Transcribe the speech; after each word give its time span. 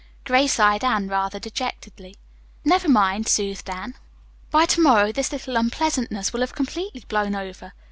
Grace 0.23 0.59
eyed 0.59 0.83
Anne 0.83 1.07
rather 1.07 1.37
dejectedly. 1.37 2.17
"Never 2.65 2.89
mind," 2.89 3.27
soothed 3.27 3.69
Anne. 3.69 3.93
"By 4.49 4.65
to 4.65 4.81
morrow 4.81 5.11
this 5.11 5.31
little 5.31 5.55
unpleasantness 5.55 6.33
will 6.33 6.39
have 6.41 6.55
completely 6.55 7.05
blown 7.07 7.35
over. 7.35 7.73